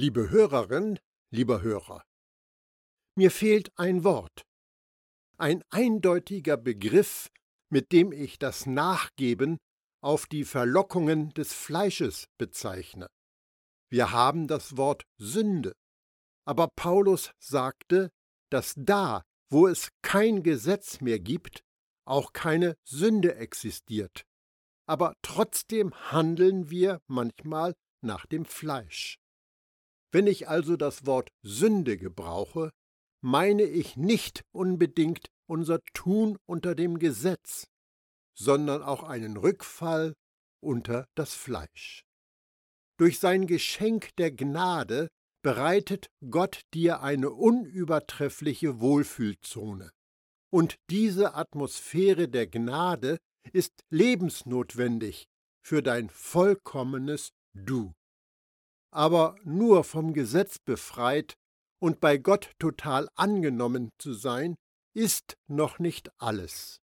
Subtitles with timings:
[0.00, 1.00] Liebe Hörerin,
[1.32, 2.04] lieber Hörer,
[3.16, 4.42] mir fehlt ein Wort,
[5.38, 7.28] ein eindeutiger Begriff,
[7.68, 9.58] mit dem ich das Nachgeben
[10.00, 13.08] auf die Verlockungen des Fleisches bezeichne.
[13.90, 15.72] Wir haben das Wort Sünde,
[16.44, 18.10] aber Paulus sagte,
[18.50, 21.64] dass da, wo es kein Gesetz mehr gibt,
[22.04, 24.22] auch keine Sünde existiert.
[24.86, 29.18] Aber trotzdem handeln wir manchmal nach dem Fleisch.
[30.10, 32.70] Wenn ich also das Wort Sünde gebrauche,
[33.20, 37.66] meine ich nicht unbedingt unser Tun unter dem Gesetz,
[38.34, 40.14] sondern auch einen Rückfall
[40.60, 42.04] unter das Fleisch.
[42.98, 45.08] Durch sein Geschenk der Gnade
[45.42, 49.90] bereitet Gott dir eine unübertreffliche Wohlfühlzone.
[50.50, 53.18] Und diese Atmosphäre der Gnade
[53.52, 55.26] ist lebensnotwendig
[55.60, 57.92] für dein vollkommenes Du.
[58.90, 61.34] Aber nur vom Gesetz befreit
[61.80, 64.56] und bei Gott total angenommen zu sein,
[64.94, 66.80] ist noch nicht alles.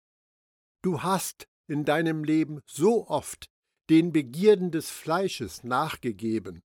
[0.82, 3.46] Du hast in deinem Leben so oft
[3.90, 6.62] den Begierden des Fleisches nachgegeben,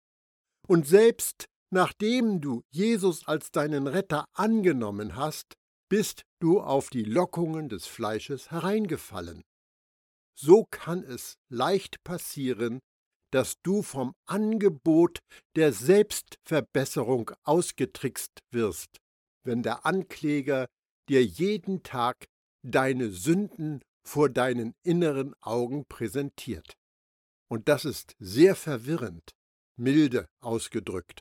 [0.68, 5.54] und selbst nachdem du Jesus als deinen Retter angenommen hast,
[5.90, 9.44] bist du auf die Lockungen des Fleisches hereingefallen.
[10.36, 12.80] So kann es leicht passieren,
[13.36, 15.20] dass du vom Angebot
[15.58, 19.02] der Selbstverbesserung ausgetrickst wirst,
[19.44, 20.68] wenn der Ankläger
[21.10, 22.28] dir jeden Tag
[22.64, 26.78] deine Sünden vor deinen inneren Augen präsentiert.
[27.50, 29.32] Und das ist sehr verwirrend,
[29.78, 31.20] milde ausgedrückt.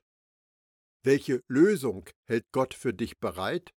[1.03, 3.73] Welche Lösung hält Gott für dich bereit?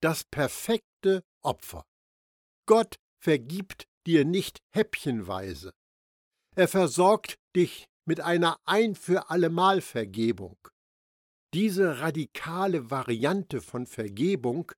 [0.00, 1.84] Das perfekte Opfer.
[2.64, 5.74] Gott vergibt dir nicht häppchenweise.
[6.56, 10.56] Er versorgt dich mit einer ein für allemal Vergebung.
[11.52, 14.72] Diese radikale Variante von Vergebung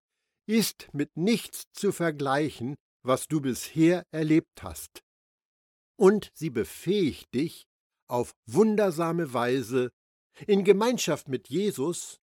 [0.46, 5.02] ist mit nichts zu vergleichen, was du bisher erlebt hast.
[5.96, 7.64] Und sie befähigt dich,
[8.08, 9.90] auf wundersame Weise
[10.46, 12.18] in Gemeinschaft mit Jesus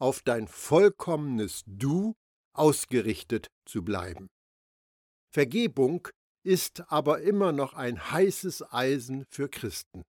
[0.00, 2.14] auf dein vollkommenes Du
[2.54, 4.28] ausgerichtet zu bleiben.
[5.32, 6.08] Vergebung
[6.48, 10.02] ist aber immer noch ein heißes Eisen für Christen.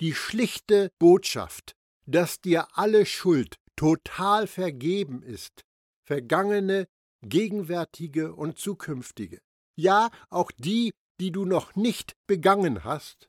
[0.00, 5.66] Die schlichte Botschaft, dass dir alle Schuld total vergeben ist,
[6.06, 6.88] vergangene,
[7.20, 9.38] gegenwärtige und zukünftige,
[9.76, 13.28] ja auch die, die du noch nicht begangen hast,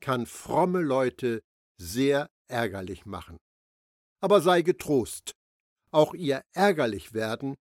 [0.00, 1.40] kann fromme Leute
[1.80, 3.38] sehr ärgerlich machen.
[4.20, 5.32] Aber sei getrost,
[5.92, 7.54] auch ihr ärgerlich werden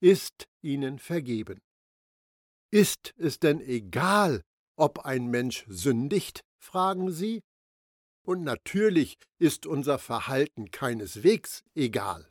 [0.00, 1.58] ist ihnen vergeben.
[2.70, 4.42] Ist es denn egal,
[4.76, 6.42] ob ein Mensch sündigt?
[6.60, 7.40] fragen sie.
[8.26, 12.30] Und natürlich ist unser Verhalten keineswegs egal.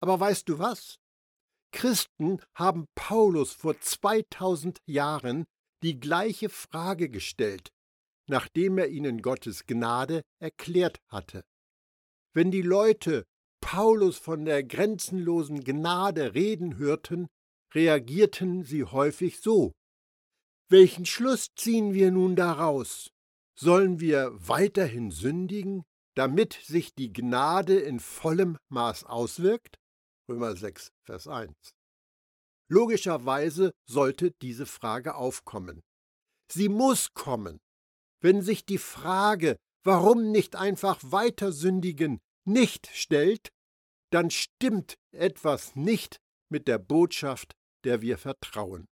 [0.00, 0.98] Aber weißt du was?
[1.72, 5.44] Christen haben Paulus vor 2000 Jahren
[5.82, 7.70] die gleiche Frage gestellt,
[8.28, 11.44] nachdem er ihnen Gottes Gnade erklärt hatte.
[12.32, 13.24] Wenn die Leute
[13.60, 17.26] Paulus von der grenzenlosen Gnade reden hörten,
[17.74, 19.72] reagierten sie häufig so.
[20.70, 23.10] Welchen Schluss ziehen wir nun daraus?
[23.58, 25.82] Sollen wir weiterhin sündigen,
[26.14, 29.76] damit sich die Gnade in vollem Maß auswirkt?
[30.28, 31.54] Römer 6, Vers 1.
[32.70, 35.80] Logischerweise sollte diese Frage aufkommen.
[36.52, 37.58] Sie muss kommen.
[38.20, 43.48] Wenn sich die Frage, warum nicht einfach weiter sündigen, nicht stellt,
[44.10, 46.18] dann stimmt etwas nicht
[46.50, 48.86] mit der Botschaft der wir vertrauen.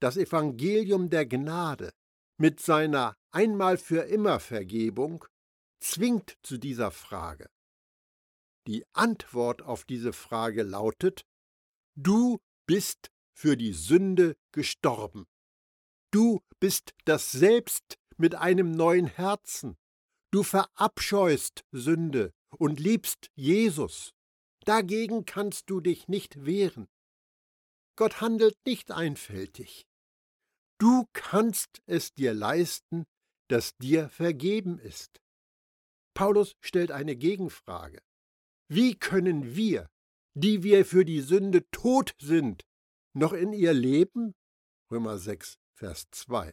[0.00, 1.92] Das Evangelium der Gnade
[2.38, 5.24] mit seiner einmal für immer Vergebung
[5.80, 7.48] zwingt zu dieser Frage.
[8.66, 11.24] Die Antwort auf diese Frage lautet,
[11.96, 15.26] du bist für die Sünde gestorben.
[16.10, 19.76] Du bist das Selbst mit einem neuen Herzen.
[20.30, 24.12] Du verabscheust Sünde und liebst Jesus.
[24.64, 26.88] Dagegen kannst du dich nicht wehren.
[27.98, 29.84] Gott handelt nicht einfältig.
[30.78, 33.06] Du kannst es dir leisten,
[33.48, 35.20] dass dir vergeben ist.
[36.14, 37.98] Paulus stellt eine Gegenfrage.
[38.68, 39.88] Wie können wir,
[40.34, 42.62] die wir für die Sünde tot sind,
[43.14, 44.32] noch in ihr leben?
[44.92, 46.52] Römer 6, Vers 2.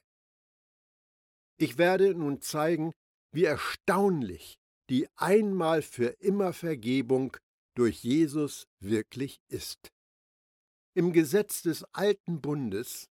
[1.59, 2.91] Ich werde nun zeigen,
[3.31, 4.57] wie erstaunlich
[4.89, 7.37] die einmal für immer Vergebung
[7.75, 9.91] durch Jesus wirklich ist.
[10.95, 13.09] Im Gesetz des alten Bundes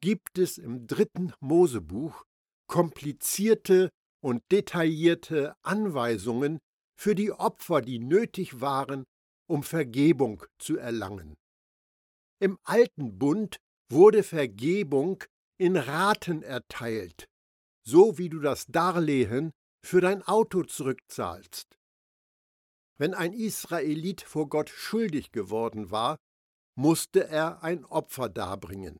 [0.00, 2.24] gibt es im dritten Mosebuch
[2.68, 3.90] komplizierte
[4.22, 6.60] und detaillierte Anweisungen,
[6.96, 9.04] für die Opfer, die nötig waren,
[9.48, 11.34] um Vergebung zu erlangen.
[12.40, 13.56] Im alten Bund
[13.90, 15.22] wurde Vergebung
[15.58, 17.26] in Raten erteilt,
[17.84, 19.50] so wie du das Darlehen
[19.84, 21.76] für dein Auto zurückzahlst.
[22.96, 26.16] Wenn ein Israelit vor Gott schuldig geworden war,
[26.74, 28.98] musste er ein Opfer darbringen.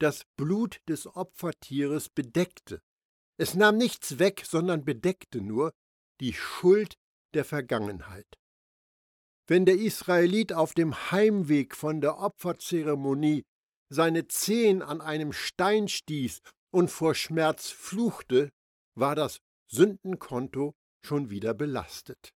[0.00, 2.80] Das Blut des Opfertieres bedeckte.
[3.36, 5.72] Es nahm nichts weg, sondern bedeckte nur
[6.20, 6.96] die Schuld
[7.34, 8.26] der Vergangenheit.
[9.46, 13.44] Wenn der Israelit auf dem Heimweg von der Opferzeremonie
[13.88, 16.40] seine Zehen an einem Stein stieß
[16.70, 18.50] und vor Schmerz fluchte,
[18.94, 22.34] war das Sündenkonto schon wieder belastet.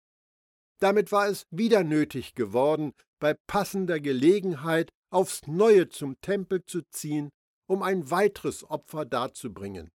[0.78, 7.30] Damit war es wieder nötig geworden, bei passender Gelegenheit aufs Neue zum Tempel zu ziehen,
[7.68, 9.90] um ein weiteres Opfer darzubringen.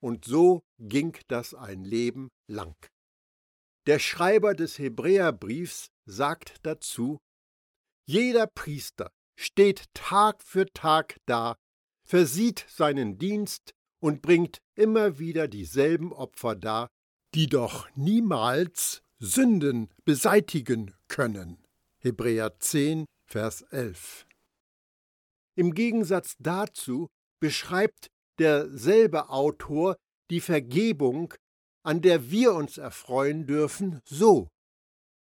[0.00, 2.74] Und so ging das ein Leben lang.
[3.86, 7.18] Der Schreiber des Hebräerbriefs sagt dazu,
[8.06, 11.56] jeder Priester steht Tag für Tag da,
[12.04, 16.88] versieht seinen Dienst und bringt immer wieder dieselben Opfer dar,
[17.34, 21.61] die doch niemals Sünden beseitigen können.
[22.04, 24.26] Hebräer 10, Vers 11.
[25.54, 27.08] Im Gegensatz dazu
[27.38, 28.10] beschreibt
[28.40, 29.96] derselbe Autor
[30.28, 31.32] die Vergebung,
[31.84, 34.48] an der wir uns erfreuen dürfen, so.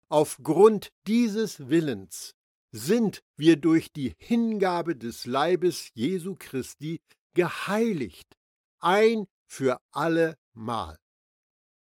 [0.07, 2.31] Aufgrund dieses Willens
[2.71, 7.01] sind wir durch die Hingabe des Leibes Jesu Christi
[7.33, 8.37] geheiligt,
[8.79, 10.97] ein für alle Mal.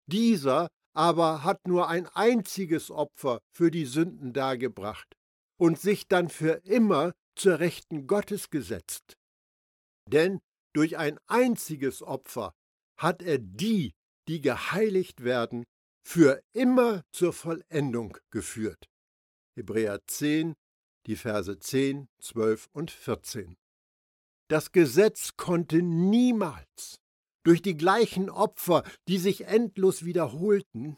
[0.07, 5.17] Dieser aber hat nur ein einziges Opfer für die Sünden dargebracht
[5.59, 9.17] und sich dann für immer zur Rechten Gottes gesetzt.
[10.07, 10.41] Denn
[10.73, 12.55] durch ein einziges Opfer
[12.99, 13.93] hat er die,
[14.29, 15.65] die geheiligt werden,
[16.03, 18.89] für immer zur Vollendung geführt.
[19.57, 20.55] Hebräer 10,
[21.07, 23.57] die Verse 10, 12 und 14.
[24.49, 27.01] Das Gesetz konnte niemals
[27.45, 30.97] durch die gleichen Opfer, die sich endlos wiederholten,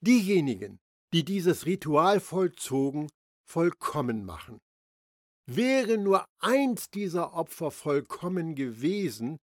[0.00, 0.78] diejenigen,
[1.12, 3.08] die dieses Ritual vollzogen,
[3.48, 4.58] vollkommen machen.
[5.48, 9.38] Wäre nur eins dieser Opfer vollkommen gewesen,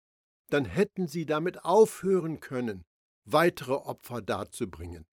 [0.49, 2.83] dann hätten sie damit aufhören können,
[3.25, 5.05] weitere Opfer darzubringen.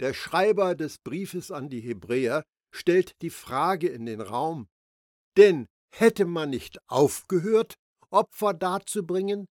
[0.00, 2.42] Der Schreiber des Briefes an die Hebräer
[2.74, 4.68] stellt die Frage in den Raum,
[5.38, 7.74] denn hätte man nicht aufgehört,
[8.10, 9.46] Opfer darzubringen,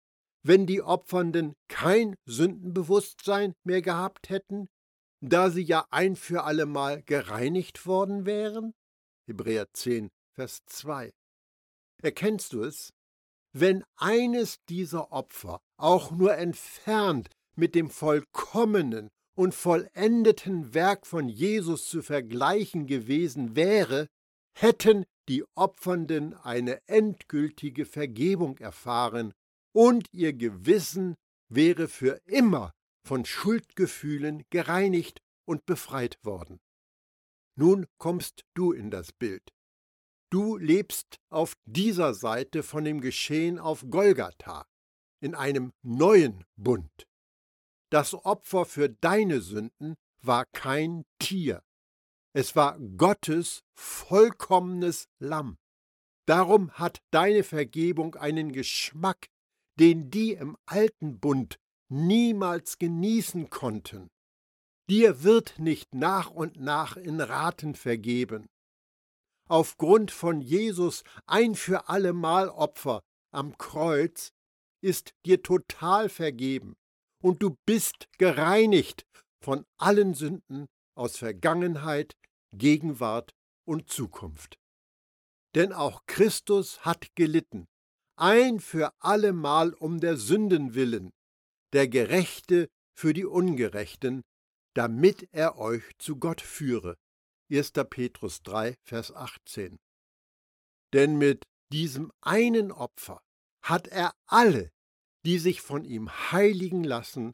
[0.44, 4.68] wenn die Opfernden kein Sündenbewusstsein mehr gehabt hätten,
[5.22, 8.74] da sie ja ein für allemal gereinigt worden wären?
[9.28, 11.12] Hebräer 10, Vers 2.
[12.02, 12.92] Erkennst du es?
[13.54, 21.88] Wenn eines dieser Opfer auch nur entfernt mit dem vollkommenen und vollendeten Werk von Jesus
[21.88, 24.08] zu vergleichen gewesen wäre,
[24.58, 29.34] hätten die Opfernden eine endgültige Vergebung erfahren
[29.74, 31.16] und ihr Gewissen
[31.50, 32.74] wäre für immer
[33.06, 36.60] von Schuldgefühlen gereinigt und befreit worden.
[37.56, 39.54] Nun kommst du in das Bild.
[40.32, 44.66] Du lebst auf dieser Seite von dem Geschehen auf Golgatha,
[45.22, 47.08] in einem neuen Bund.
[47.92, 51.64] Das Opfer für deine Sünden war kein Tier.
[52.34, 55.58] Es war Gottes vollkommenes Lamm.
[56.26, 59.28] Darum hat deine Vergebung einen Geschmack,
[59.80, 61.58] den die im alten Bund
[61.90, 64.10] niemals genießen konnten.
[64.90, 68.48] Dir wird nicht nach und nach in Raten vergeben.
[69.48, 73.02] Aufgrund von Jesus ein für allemal Opfer
[73.34, 74.32] am Kreuz
[74.82, 76.76] ist dir total vergeben
[77.22, 79.06] und du bist gereinigt
[79.44, 82.16] von allen Sünden aus Vergangenheit,
[82.54, 83.32] Gegenwart
[83.66, 84.58] und Zukunft.
[85.56, 87.68] Denn auch Christus hat gelitten,
[88.22, 91.12] ein für allemal um der Sünden willen,
[91.74, 94.22] der Gerechte für die Ungerechten,
[94.76, 96.98] damit er euch zu Gott führe.
[97.52, 97.72] 1.
[97.90, 99.80] Petrus 3, Vers 18.
[100.94, 103.22] Denn mit diesem einen Opfer
[103.64, 104.72] hat er alle,
[105.26, 107.34] die sich von ihm heiligen lassen,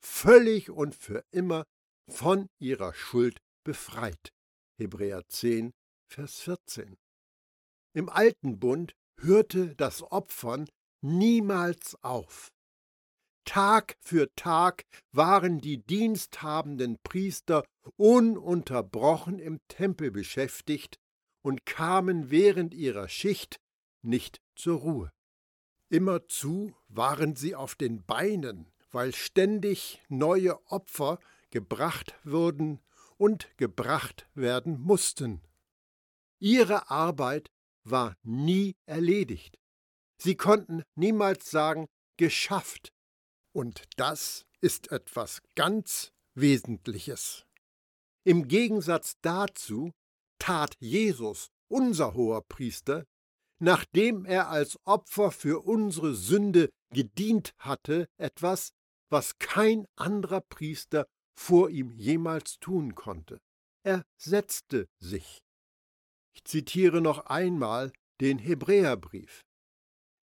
[0.00, 1.64] völlig und für immer
[2.08, 4.32] von ihrer Schuld befreit.
[4.78, 5.72] Hebräer 10,
[6.08, 6.96] Vers 14.
[7.94, 10.68] Im alten Bund hörte das Opfern
[11.00, 12.52] niemals auf.
[13.44, 17.64] Tag für Tag waren die diensthabenden Priester
[17.96, 20.98] ununterbrochen im Tempel beschäftigt
[21.42, 23.60] und kamen während ihrer Schicht
[24.02, 25.12] nicht zur Ruhe.
[25.88, 31.20] Immerzu waren sie auf den Beinen, weil ständig neue Opfer
[31.50, 32.80] gebracht wurden
[33.16, 35.40] und gebracht werden mussten.
[36.40, 37.52] Ihre Arbeit
[37.90, 39.58] war nie erledigt.
[40.18, 42.92] Sie konnten niemals sagen, geschafft.
[43.52, 47.46] Und das ist etwas ganz Wesentliches.
[48.24, 49.92] Im Gegensatz dazu
[50.38, 53.04] tat Jesus, unser hoher Priester,
[53.58, 58.72] nachdem er als Opfer für unsere Sünde gedient hatte, etwas,
[59.08, 61.06] was kein anderer Priester
[61.38, 63.38] vor ihm jemals tun konnte.
[63.82, 65.45] Er setzte sich.
[66.36, 69.40] Ich zitiere noch einmal den Hebräerbrief.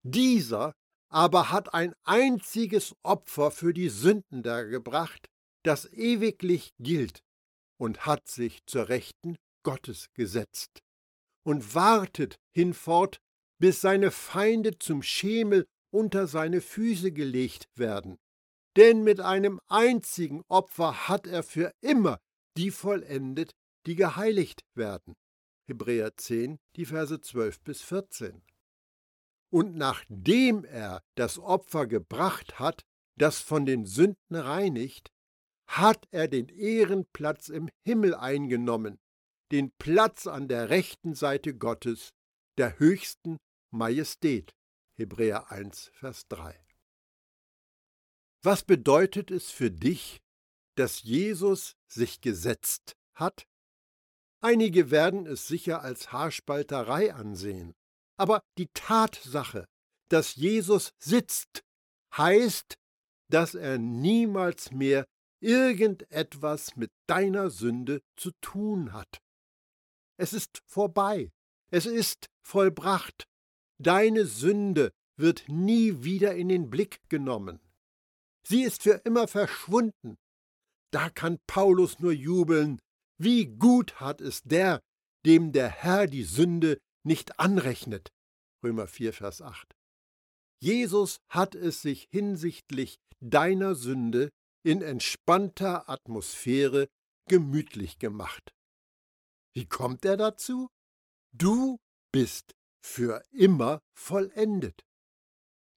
[0.02, 0.74] Dieser
[1.08, 5.28] aber hat ein einziges Opfer für die Sünden dargebracht,
[5.64, 7.20] das ewiglich gilt,
[7.78, 10.80] und hat sich zur Rechten Gottes gesetzt
[11.44, 13.18] und wartet hinfort,
[13.60, 18.18] bis seine Feinde zum Schemel unter seine Füße gelegt werden.
[18.76, 22.18] Denn mit einem einzigen Opfer hat er für immer
[22.56, 23.52] die vollendet,
[23.86, 25.14] die geheiligt werden.
[25.70, 28.42] Hebräer 10, die Verse 12 bis 14.
[29.52, 32.82] Und nachdem er das Opfer gebracht hat,
[33.16, 35.12] das von den Sünden reinigt,
[35.68, 38.98] hat er den Ehrenplatz im Himmel eingenommen,
[39.52, 42.10] den Platz an der rechten Seite Gottes,
[42.58, 43.38] der höchsten
[43.72, 44.52] Majestät.
[44.96, 46.58] Hebräer 1, Vers 3.
[48.42, 50.20] Was bedeutet es für dich,
[50.76, 53.46] dass Jesus sich gesetzt hat?
[54.42, 57.74] Einige werden es sicher als Haarspalterei ansehen,
[58.16, 59.66] aber die Tatsache,
[60.08, 61.62] dass Jesus sitzt,
[62.16, 62.74] heißt,
[63.28, 65.06] dass er niemals mehr
[65.40, 69.20] irgendetwas mit deiner Sünde zu tun hat.
[70.16, 71.30] Es ist vorbei,
[71.70, 73.26] es ist vollbracht,
[73.78, 77.60] deine Sünde wird nie wieder in den Blick genommen.
[78.42, 80.18] Sie ist für immer verschwunden.
[80.90, 82.80] Da kann Paulus nur jubeln,
[83.22, 84.80] wie gut hat es der,
[85.26, 88.10] dem der Herr die Sünde nicht anrechnet.
[88.64, 89.74] Römer 4, Vers 8.
[90.62, 94.30] Jesus hat es sich hinsichtlich deiner Sünde
[94.62, 96.88] in entspannter Atmosphäre
[97.28, 98.54] gemütlich gemacht.
[99.54, 100.68] Wie kommt er dazu?
[101.32, 101.78] Du
[102.12, 104.82] bist für immer vollendet.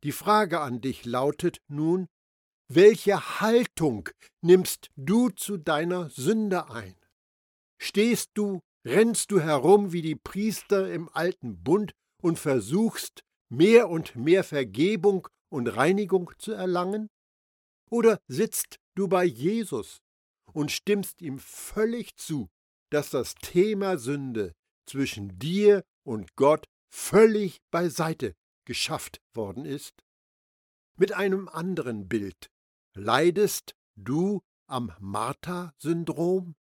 [0.04, 2.08] Die Frage an dich lautet nun,
[2.70, 4.10] welche Haltung
[4.42, 6.96] nimmst du zu deiner Sünde ein?
[7.86, 14.16] Stehst du, rennst du herum wie die Priester im alten Bund und versuchst, mehr und
[14.16, 17.10] mehr Vergebung und Reinigung zu erlangen?
[17.92, 20.00] Oder sitzt du bei Jesus
[20.54, 22.48] und stimmst ihm völlig zu,
[22.90, 24.54] dass das Thema Sünde
[24.86, 30.06] zwischen dir und Gott völlig beiseite geschafft worden ist?
[30.96, 32.50] Mit einem anderen Bild
[32.96, 36.56] leidest du am Martha-Syndrom?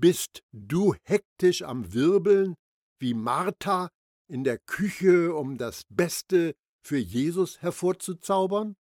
[0.00, 2.54] Bist du hektisch am Wirbeln
[3.00, 3.90] wie Martha
[4.28, 8.76] in der Küche, um das Beste für Jesus hervorzuzaubern?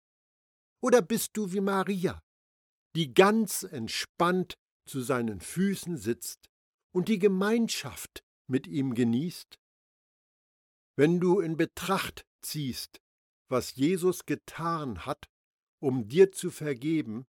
[0.81, 2.21] Oder bist du wie Maria,
[2.97, 4.55] die ganz entspannt
[4.89, 6.49] zu seinen Füßen sitzt
[6.93, 9.57] und die Gemeinschaft mit ihm genießt?
[10.97, 12.99] Wenn du in Betracht ziehst,
[13.47, 15.29] was Jesus getan hat,
[15.79, 17.25] um dir zu vergeben,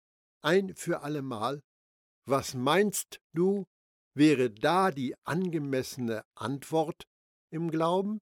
[0.43, 1.63] ein für allemal,
[2.31, 3.67] was meinst du,
[4.15, 7.07] wäre da die angemessene Antwort
[7.51, 8.21] im Glauben?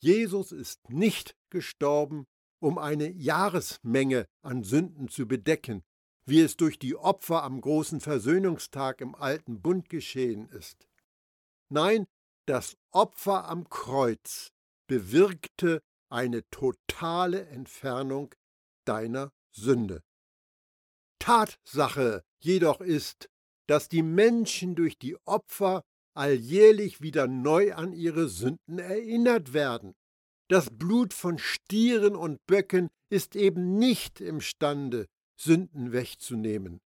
[0.00, 2.26] Jesus ist nicht gestorben,
[2.60, 5.82] um eine Jahresmenge an Sünden zu bedecken,
[6.26, 10.86] wie es durch die Opfer am großen Versöhnungstag im alten Bund geschehen ist.
[11.68, 12.06] Nein,
[12.46, 14.52] das Opfer am Kreuz
[14.86, 18.34] bewirkte eine totale Entfernung
[18.84, 20.02] deiner Sünde.
[21.18, 23.28] Tatsache jedoch ist,
[23.66, 25.82] dass die Menschen durch die Opfer
[26.14, 29.94] alljährlich wieder neu an ihre Sünden erinnert werden.
[30.48, 35.06] Das Blut von Stieren und Böcken ist eben nicht imstande,
[35.40, 36.80] Sünden wegzunehmen.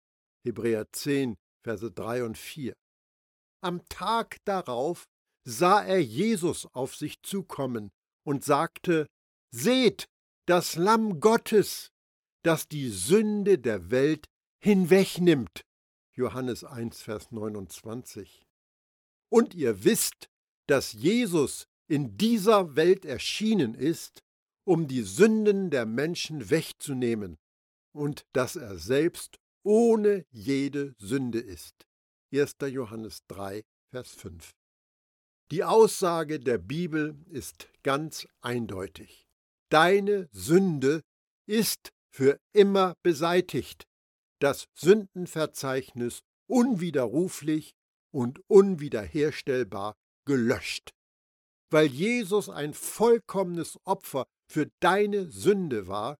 [0.45, 2.75] Hebräer 10, Verse 3 und 4.
[3.63, 5.07] Am Tag darauf
[5.45, 7.91] sah er Jesus auf sich zukommen
[8.25, 9.07] und sagte:
[9.51, 10.07] Seht,
[10.47, 11.91] das Lamm Gottes,
[12.43, 14.27] das die Sünde der Welt
[14.65, 15.67] hinwegnimmt.
[16.15, 18.47] Johannes 1, Vers 29.
[19.29, 20.31] Und ihr wisst,
[20.67, 24.23] dass Jesus in dieser Welt erschienen ist,
[24.67, 27.37] um die Sünden der Menschen wegzunehmen,
[27.93, 31.87] und dass er selbst ohne jede Sünde ist.
[32.33, 32.55] 1.
[32.71, 34.51] Johannes 3, Vers 5.
[35.51, 39.27] Die Aussage der Bibel ist ganz eindeutig.
[39.69, 41.03] Deine Sünde
[41.45, 43.87] ist für immer beseitigt.
[44.41, 47.75] Das Sündenverzeichnis unwiderruflich
[48.13, 50.95] und unwiederherstellbar gelöscht.
[51.71, 56.17] Weil Jesus ein vollkommenes Opfer für deine Sünde war,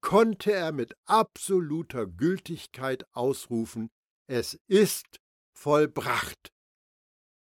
[0.00, 3.88] konnte er mit absoluter Gültigkeit ausrufen,
[4.28, 5.20] es ist
[5.52, 6.52] vollbracht.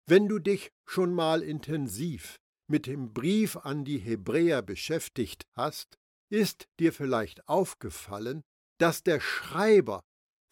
[0.06, 5.98] Wenn du dich schon mal intensiv mit dem Brief an die Hebräer beschäftigt hast,
[6.30, 8.42] ist dir vielleicht aufgefallen,
[8.78, 10.02] dass der Schreiber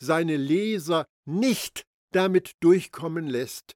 [0.02, 3.74] seine Leser nicht damit durchkommen lässt,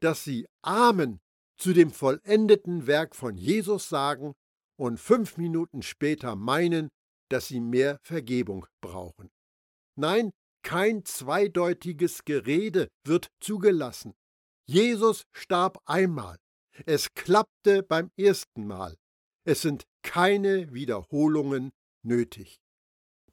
[0.00, 1.20] dass sie Amen
[1.58, 4.34] zu dem vollendeten Werk von Jesus sagen
[4.78, 6.90] und fünf Minuten später meinen,
[7.30, 9.30] dass sie mehr Vergebung brauchen.
[9.98, 10.30] Nein,
[10.62, 14.14] kein zweideutiges Gerede wird zugelassen.
[14.68, 16.36] Jesus starb einmal.
[16.84, 18.96] Es klappte beim ersten Mal.
[19.44, 21.70] Es sind keine Wiederholungen
[22.02, 22.58] nötig.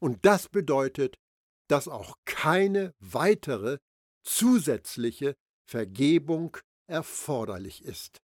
[0.04, 1.18] Und das bedeutet,
[1.70, 3.78] dass auch keine weitere
[4.26, 6.58] zusätzliche Vergebung
[6.90, 8.22] erforderlich ist.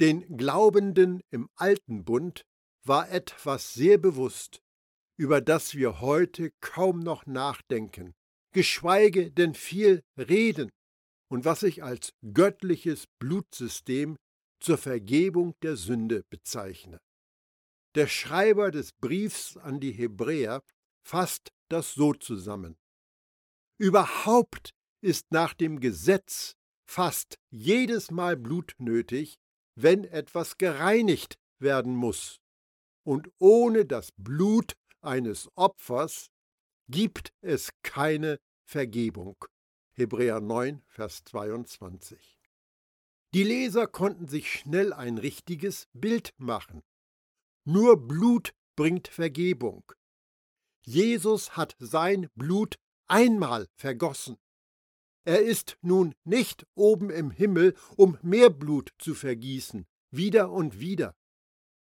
[0.00, 2.42] Den Glaubenden im alten Bund
[2.84, 4.60] war etwas sehr bewusst,
[5.18, 8.12] über das wir heute kaum noch nachdenken,
[8.52, 10.68] geschweige denn viel reden,
[11.30, 14.18] und was ich als göttliches Blutsystem
[14.60, 17.00] zur Vergebung der Sünde bezeichne.
[17.94, 20.62] Der Schreiber des Briefs an die Hebräer
[21.02, 22.76] fasst das so zusammen.
[23.78, 29.38] Überhaupt ist nach dem Gesetz fast jedes Mal Blut nötig,
[29.74, 32.40] wenn etwas gereinigt werden muss.
[33.04, 36.30] Und ohne das Blut eines Opfers
[36.88, 39.36] gibt es keine Vergebung.
[39.92, 42.38] Hebräer 9, Vers 22.
[43.34, 46.82] Die Leser konnten sich schnell ein richtiges Bild machen.
[47.70, 49.84] Nur Blut bringt Vergebung.
[50.86, 52.76] Jesus hat sein Blut
[53.08, 54.38] einmal vergossen.
[55.26, 61.14] Er ist nun nicht oben im Himmel, um mehr Blut zu vergießen, wieder und wieder.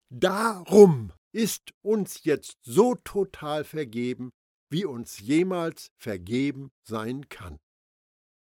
[0.08, 4.32] Darum ist uns jetzt so total vergeben,
[4.70, 7.58] wie uns jemals vergeben sein kann.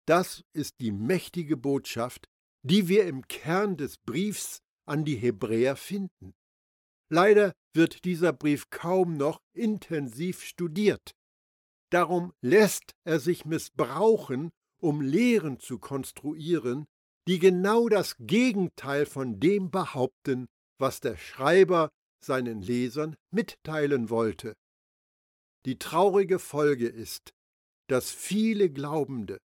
[0.07, 2.27] Das ist die mächtige Botschaft,
[2.63, 6.33] die wir im Kern des Briefs an die Hebräer finden.
[7.11, 11.15] Leider wird dieser Brief kaum noch intensiv studiert.
[11.91, 16.85] Darum lässt er sich missbrauchen, um Lehren zu konstruieren,
[17.27, 20.47] die genau das Gegenteil von dem behaupten,
[20.79, 21.89] was der Schreiber
[22.23, 24.53] seinen Lesern mitteilen wollte.
[25.65, 27.31] Die traurige Folge ist,
[27.87, 29.39] dass viele Glaubende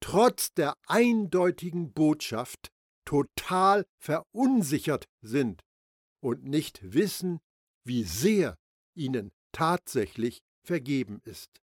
[0.00, 2.68] trotz der eindeutigen Botschaft
[3.04, 5.62] total verunsichert sind
[6.26, 7.38] und nicht wissen,
[7.84, 8.58] wie sehr
[8.96, 11.62] ihnen tatsächlich vergeben ist.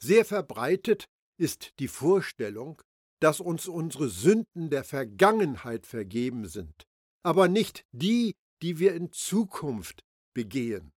[0.00, 2.80] Sehr verbreitet ist die Vorstellung,
[3.20, 6.84] dass uns unsere Sünden der Vergangenheit vergeben sind,
[7.24, 10.92] aber nicht die, die wir in Zukunft begehen.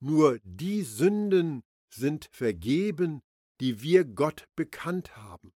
[0.00, 3.20] Nur die Sünden sind vergeben,
[3.60, 5.52] die wir Gott bekannt haben.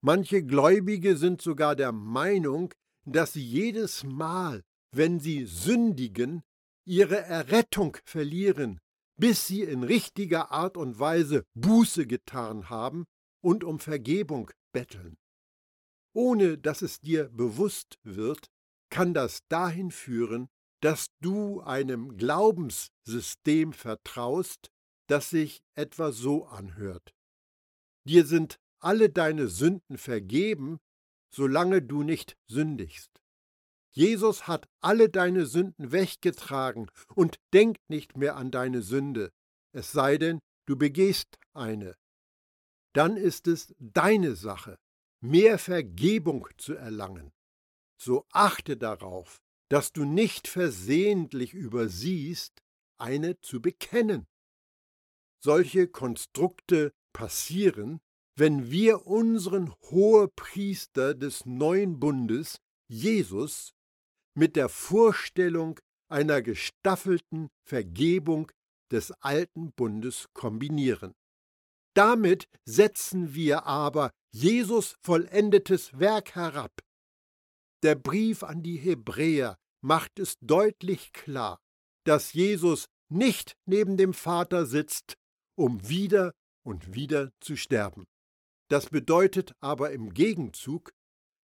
[0.00, 6.42] Manche Gläubige sind sogar der Meinung, dass sie jedes Mal, wenn sie sündigen,
[6.84, 8.80] ihre Errettung verlieren,
[9.16, 13.04] bis sie in richtiger Art und Weise Buße getan haben
[13.40, 15.16] und um Vergebung betteln.
[16.14, 18.50] Ohne dass es dir bewusst wird,
[18.90, 20.48] kann das dahin führen,
[20.80, 24.70] dass du einem Glaubenssystem vertraust,
[25.06, 27.14] das sich etwa so anhört.
[28.04, 30.78] Dir sind alle deine Sünden vergeben,
[31.30, 33.21] solange du nicht sündigst.
[33.92, 39.30] Jesus hat alle deine Sünden weggetragen und denkt nicht mehr an deine Sünde,
[39.72, 41.94] es sei denn, du begehst eine
[42.92, 44.78] dann ist es deine Sache,
[45.20, 47.32] mehr Vergebung zu erlangen.
[47.96, 52.62] So achte darauf, dass du nicht versehentlich übersiehst,
[52.98, 54.26] eine zu bekennen.
[55.42, 58.00] Solche Konstrukte passieren,
[58.36, 63.74] wenn wir unseren Hohepriester des neuen Bundes, Jesus,
[64.34, 68.50] mit der Vorstellung einer gestaffelten Vergebung
[68.90, 71.14] des alten Bundes kombinieren.
[71.94, 76.72] Damit setzen wir aber Jesus vollendetes Werk herab.
[77.82, 81.58] Der Brief an die Hebräer macht es deutlich klar,
[82.04, 85.16] dass Jesus nicht neben dem Vater sitzt,
[85.56, 86.32] um wieder
[86.64, 88.04] und wieder zu sterben.
[88.70, 90.92] Das bedeutet aber im Gegenzug,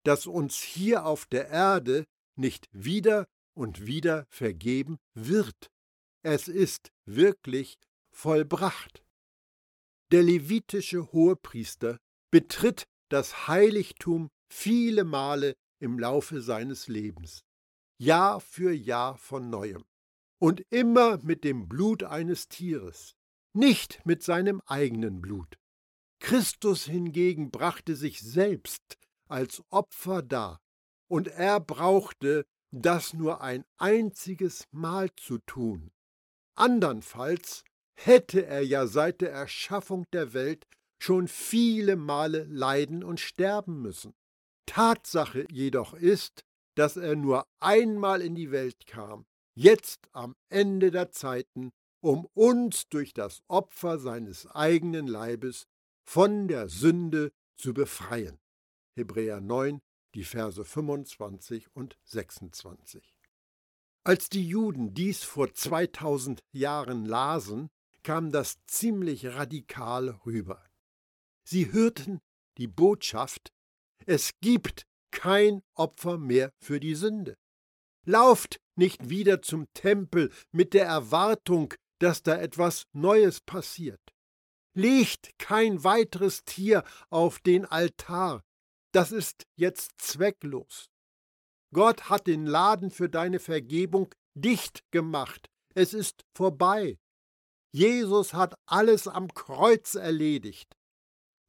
[0.04, 2.04] dass uns hier auf der Erde
[2.36, 5.70] nicht wieder und wieder vergeben wird.
[6.22, 7.78] Es ist wirklich
[8.10, 9.04] vollbracht.
[10.10, 11.98] Der levitische Hohepriester
[12.30, 17.44] betritt das Heiligtum viele Male im Laufe seines Lebens,
[17.98, 19.84] Jahr für Jahr von neuem,
[20.38, 23.14] und immer mit dem Blut eines Tieres,
[23.52, 25.58] nicht mit seinem eigenen Blut.
[26.20, 28.96] Christus hingegen brachte sich selbst
[29.28, 30.60] als Opfer dar,
[31.14, 35.92] und er brauchte das nur ein einziges Mal zu tun.
[36.56, 37.62] Andernfalls
[37.94, 40.66] hätte er ja seit der Erschaffung der Welt
[41.00, 44.12] schon viele Male leiden und sterben müssen.
[44.66, 46.42] Tatsache jedoch ist,
[46.74, 49.24] dass er nur einmal in die Welt kam,
[49.54, 51.70] jetzt am Ende der Zeiten,
[52.02, 55.68] um uns durch das Opfer seines eigenen Leibes
[56.02, 58.40] von der Sünde zu befreien.
[58.96, 59.80] Hebräer 9,
[60.14, 63.14] die Verse 25 und 26.
[64.04, 67.70] Als die Juden dies vor 2000 Jahren lasen,
[68.02, 70.62] kam das ziemlich radikal rüber.
[71.42, 72.20] Sie hörten
[72.58, 73.52] die Botschaft,
[74.06, 77.36] es gibt kein Opfer mehr für die Sünde.
[78.04, 84.00] Lauft nicht wieder zum Tempel mit der Erwartung, dass da etwas Neues passiert.
[84.74, 88.42] Legt kein weiteres Tier auf den Altar,
[88.94, 90.90] das ist jetzt zwecklos.
[91.72, 95.50] Gott hat den Laden für deine Vergebung dicht gemacht.
[95.74, 96.98] Es ist vorbei.
[97.72, 100.76] Jesus hat alles am Kreuz erledigt.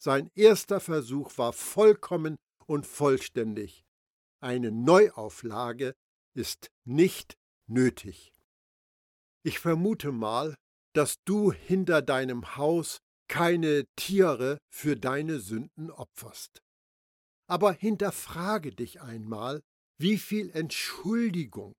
[0.01, 3.85] Sein erster Versuch war vollkommen und vollständig.
[4.41, 5.93] Eine Neuauflage
[6.33, 8.33] ist nicht nötig.
[9.43, 10.55] Ich vermute mal,
[10.93, 16.64] dass du hinter deinem Haus keine Tiere für deine Sünden opferst.
[17.47, 19.61] Aber hinterfrage dich einmal,
[19.97, 21.75] wie viel Entschuldigung,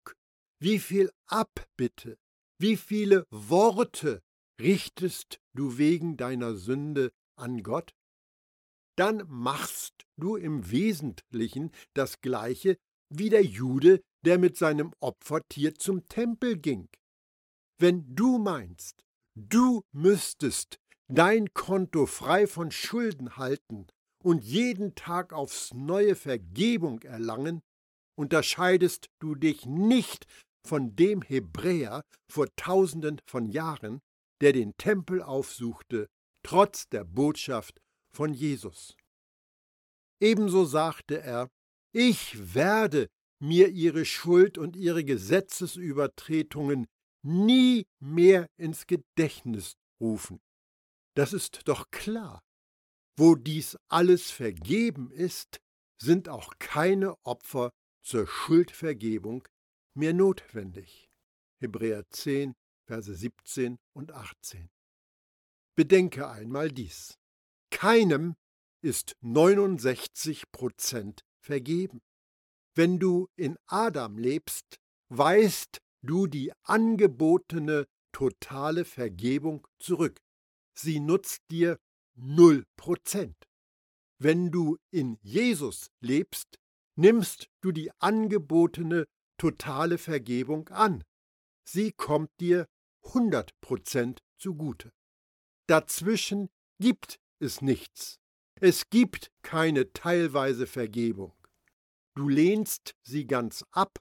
[0.60, 2.18] wie viel Abbitte,
[2.58, 4.22] wie viele Worte
[4.60, 7.94] richtest du wegen deiner Sünde an Gott?
[8.96, 16.08] dann machst du im Wesentlichen das gleiche wie der Jude, der mit seinem Opfertier zum
[16.08, 16.88] Tempel ging.
[17.78, 19.04] Wenn du meinst,
[19.36, 23.86] du müsstest dein Konto frei von Schulden halten
[24.26, 27.62] und jeden Tag aufs neue Vergebung erlangen,
[28.18, 30.26] unterscheidest du dich nicht
[30.66, 34.00] von dem Hebräer vor tausenden von Jahren,
[34.40, 36.08] der den Tempel aufsuchte,
[36.42, 37.80] trotz der Botschaft
[38.12, 38.96] von Jesus.
[40.20, 41.48] Ebenso sagte er,
[41.92, 43.06] ich werde
[43.40, 46.88] mir ihre Schuld und ihre Gesetzesübertretungen
[47.22, 50.40] nie mehr ins Gedächtnis rufen.
[51.14, 52.42] Das ist doch klar.
[53.18, 55.60] Wo dies alles vergeben ist,
[55.98, 59.46] sind auch keine Opfer zur Schuldvergebung
[59.94, 61.08] mehr notwendig.
[61.60, 62.54] Hebräer 10,
[62.86, 64.68] Verse 17 und 18.
[65.74, 67.18] Bedenke einmal dies.
[67.70, 68.36] Keinem
[68.82, 72.00] ist 69 Prozent vergeben.
[72.74, 80.20] Wenn du in Adam lebst, weist du die angebotene totale Vergebung zurück.
[80.78, 81.78] Sie nutzt dir
[82.16, 83.36] 0 Prozent.
[84.18, 86.58] Wenn du in Jesus lebst,
[86.96, 89.06] nimmst du die angebotene
[89.38, 91.04] totale Vergebung an.
[91.68, 92.66] Sie kommt dir
[93.04, 94.92] 100 Prozent zugute.
[95.66, 96.48] Dazwischen
[96.80, 98.18] gibt ist nichts.
[98.60, 101.34] Es gibt keine teilweise Vergebung.
[102.14, 103.98] Du lehnst sie ganz ab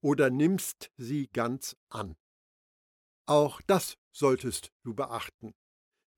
[0.00, 2.16] oder nimmst sie ganz an.
[3.26, 5.54] Auch das solltest du beachten.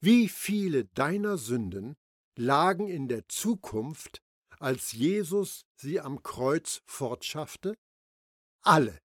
[0.01, 1.97] Wie viele deiner Sünden
[2.37, 4.23] lagen in der Zukunft,
[4.59, 7.77] als Jesus sie am Kreuz fortschaffte?
[8.63, 8.99] Alle.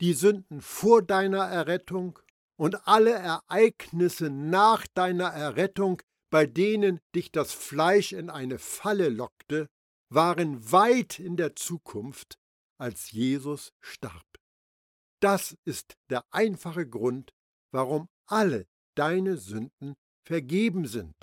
[0.00, 2.18] Die Sünden vor deiner Errettung
[2.56, 6.02] und alle Ereignisse nach deiner Errettung
[6.34, 9.70] bei denen dich das Fleisch in eine Falle lockte,
[10.08, 12.40] waren weit in der Zukunft,
[12.76, 14.26] als Jesus starb.
[15.20, 17.32] Das ist der einfache Grund,
[17.70, 21.14] warum alle deine Sünden vergeben sind,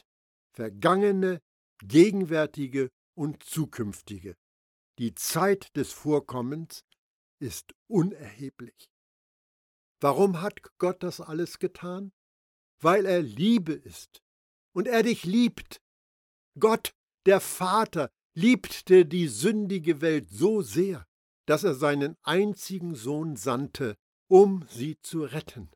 [0.53, 1.41] vergangene,
[1.83, 4.35] gegenwärtige und zukünftige.
[4.99, 6.83] Die Zeit des Vorkommens
[7.39, 8.89] ist unerheblich.
[9.99, 12.11] Warum hat Gott das alles getan?
[12.79, 14.21] Weil er Liebe ist
[14.73, 15.81] und er dich liebt.
[16.59, 16.93] Gott,
[17.25, 21.05] der Vater, liebte die sündige Welt so sehr,
[21.45, 25.69] dass er seinen einzigen Sohn sandte, um sie zu retten.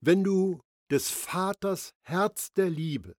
[0.00, 3.14] Wenn du des Vaters Herz der Liebe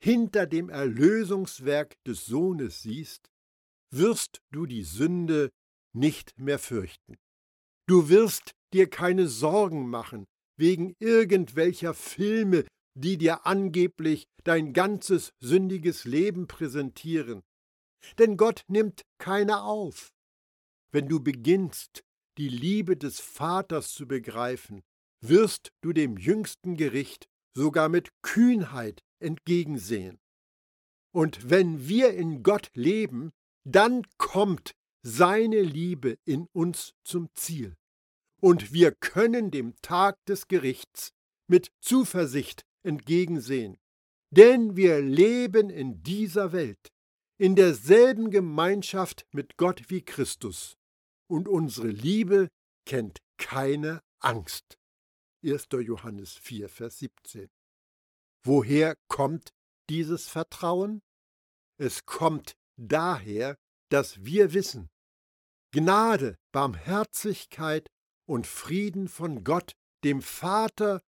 [0.00, 3.30] hinter dem Erlösungswerk des Sohnes siehst,
[3.90, 5.50] wirst du die Sünde
[5.92, 7.16] nicht mehr fürchten.
[7.86, 10.26] Du wirst dir keine Sorgen machen
[10.56, 17.42] wegen irgendwelcher Filme, die dir angeblich dein ganzes sündiges Leben präsentieren.
[18.18, 20.12] Denn Gott nimmt keiner auf.
[20.90, 22.02] Wenn du beginnst,
[22.38, 24.82] die Liebe des Vaters zu begreifen,
[25.20, 30.18] wirst du dem jüngsten Gericht sogar mit Kühnheit entgegensehen.
[31.12, 33.32] Und wenn wir in Gott leben,
[33.64, 37.76] dann kommt seine Liebe in uns zum Ziel.
[38.40, 41.12] Und wir können dem Tag des Gerichts
[41.48, 43.78] mit Zuversicht entgegensehen.
[44.30, 46.92] Denn wir leben in dieser Welt,
[47.38, 50.76] in derselben Gemeinschaft mit Gott wie Christus.
[51.26, 52.48] Und unsere Liebe
[52.84, 54.78] kennt keine Angst.
[55.44, 55.68] 1.
[55.84, 57.48] Johannes 4, Vers 17.
[58.44, 59.52] Woher kommt
[59.88, 61.00] dieses Vertrauen?
[61.76, 63.56] Es kommt daher,
[63.88, 64.90] dass wir wissen,
[65.70, 67.88] Gnade, Barmherzigkeit
[68.26, 69.72] und Frieden von Gott,
[70.02, 71.02] dem Vater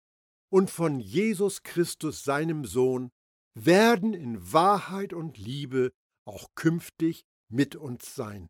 [0.50, 3.10] und von Jesus Christus, seinem Sohn,
[3.54, 5.92] werden in Wahrheit und Liebe
[6.26, 8.48] auch künftig mit uns sein.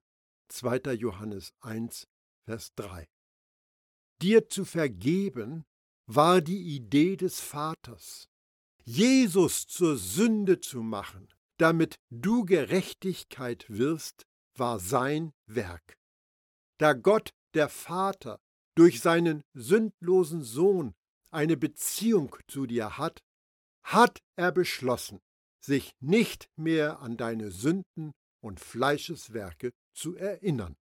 [0.49, 0.95] 2.
[0.95, 2.09] Johannes 1,
[2.47, 3.07] Vers 3.
[4.21, 5.65] Dir zu vergeben
[6.09, 8.29] war die Idee des Vaters,
[8.85, 15.99] Jesus zur Sünde zu machen, damit du Gerechtigkeit wirst, war sein Werk.
[16.79, 18.41] Da Gott, der Vater,
[18.75, 20.95] durch seinen sündlosen Sohn
[21.31, 23.21] eine Beziehung zu dir hat,
[23.83, 25.21] hat er beschlossen,
[25.61, 30.75] sich nicht mehr an deine Sünden und Fleischeswerke zu erinnern.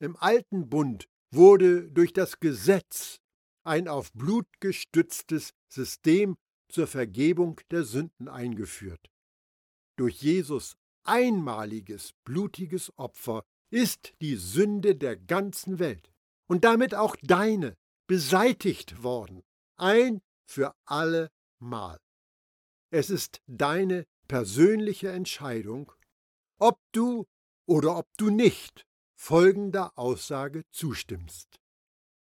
[0.00, 3.20] Im alten Bund wurde durch das Gesetz
[3.64, 6.36] ein auf Blut gestütztes System
[6.68, 9.10] zur Vergebung der Sünden eingeführt.
[9.96, 16.12] Durch Jesus einmaliges blutiges Opfer ist die Sünde der ganzen Welt
[16.46, 19.42] und damit auch deine beseitigt worden,
[19.76, 21.98] ein für alle Mal.
[22.90, 25.92] Es ist deine persönliche Entscheidung,
[26.58, 27.26] ob du
[27.66, 31.61] oder ob du nicht folgender Aussage zustimmst.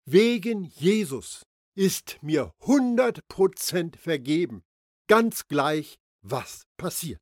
[0.09, 4.63] Wegen Jesus ist mir hundert Prozent vergeben,
[5.09, 7.21] ganz gleich, was passiert.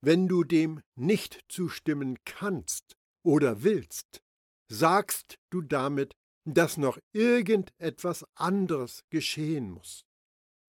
[0.00, 4.22] Wenn du dem nicht zustimmen kannst oder willst,
[4.70, 6.14] sagst du damit,
[6.46, 10.06] dass noch irgendetwas anderes geschehen muss.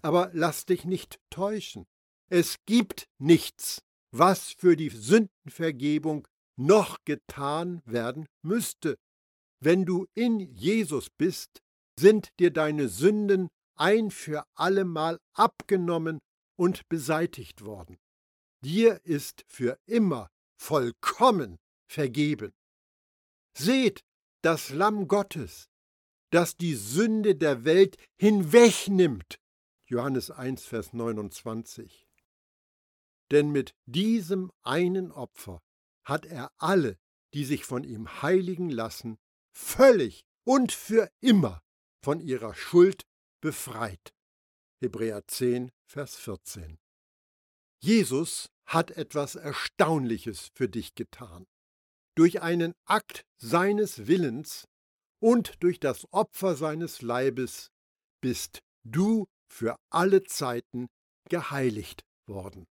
[0.01, 1.85] Aber lass dich nicht täuschen.
[2.29, 3.81] Es gibt nichts,
[4.12, 8.97] was für die Sündenvergebung noch getan werden müsste.
[9.62, 11.62] Wenn du in Jesus bist,
[12.00, 16.19] sind dir deine Sünden ein für allemal abgenommen
[16.58, 17.98] und beseitigt worden.
[18.62, 22.54] Dir ist für immer vollkommen vergeben.
[23.58, 24.02] Seht
[24.41, 25.69] das Lamm Gottes,
[26.32, 29.39] das die Sünde der Welt hinwegnimmt.
[29.88, 32.08] Johannes 1, Vers 29.
[33.32, 35.62] Denn mit diesem einen Opfer
[36.04, 36.98] hat er alle,
[37.34, 39.17] die sich von ihm heiligen lassen,
[39.60, 41.62] völlig und für immer
[42.04, 43.04] von ihrer Schuld
[43.41, 44.13] befreit.
[44.82, 46.80] Hebräer 10, Vers 14.
[47.82, 51.45] Jesus hat etwas Erstaunliches für dich getan.
[52.15, 54.67] Durch einen Akt seines Willens
[55.22, 57.72] und durch das Opfer seines Leibes
[58.22, 60.88] bist du für alle Zeiten
[61.30, 62.65] geheiligt worden.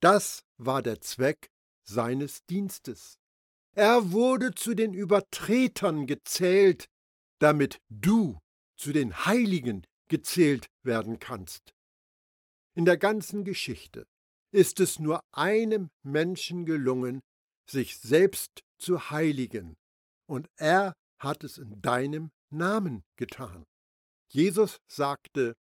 [0.00, 1.50] Das war der Zweck
[1.84, 3.18] seines Dienstes.
[3.78, 6.88] Er wurde zu den Übertretern gezählt,
[7.38, 8.40] damit du
[8.76, 11.72] zu den Heiligen gezählt werden kannst.
[12.74, 14.08] In der ganzen Geschichte
[14.50, 17.20] ist es nur einem Menschen gelungen,
[17.70, 19.76] sich selbst zu heiligen,
[20.26, 23.62] und er hat es in deinem Namen getan.
[24.32, 25.54] Jesus sagte,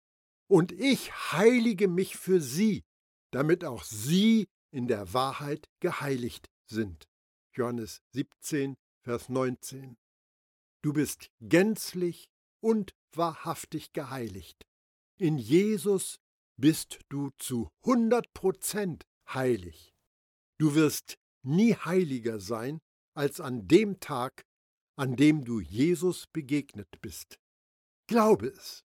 [0.49, 2.85] und ich heilige mich für sie,
[3.33, 7.09] damit auch sie in der Wahrheit geheiligt sind.
[7.57, 9.97] Johannes 17, Vers 19.
[10.83, 12.29] Du bist gänzlich
[12.61, 14.67] und wahrhaftig geheiligt.
[15.19, 16.19] In Jesus
[16.57, 19.95] bist du zu 100 Prozent heilig.
[20.59, 22.81] Du wirst nie heiliger sein
[23.15, 24.45] als an dem Tag,
[24.97, 27.39] an dem du Jesus begegnet bist.
[28.07, 28.85] Glaube es.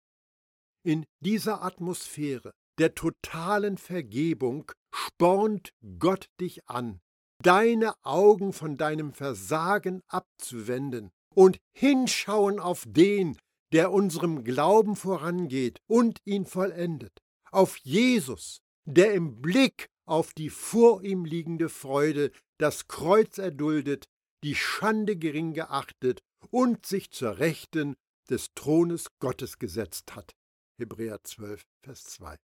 [0.83, 7.01] In dieser Atmosphäre der totalen Vergebung spornt Gott dich an,
[7.43, 13.37] deine Augen von deinem Versagen abzuwenden und hinschauen auf den,
[13.73, 21.03] der unserem Glauben vorangeht und ihn vollendet auf Jesus, der im Blick auf die vor
[21.03, 24.09] ihm liegende Freude das Kreuz erduldet,
[24.43, 27.97] die Schande gering geachtet und sich zur Rechten
[28.29, 30.35] des Thrones Gottes gesetzt hat.
[30.79, 32.37] Hebräer 12, Vers 2.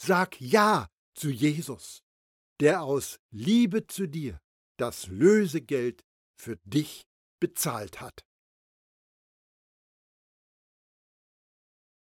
[0.00, 2.02] Sag Ja zu Jesus,
[2.60, 4.40] der aus Liebe zu dir
[4.78, 6.04] das Lösegeld
[6.36, 7.06] für dich
[7.40, 8.24] bezahlt hat.